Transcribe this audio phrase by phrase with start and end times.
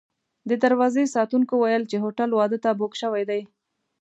[0.49, 3.41] د دروازې ساتونکو ویل چې هوټل واده ته بوک شوی دی.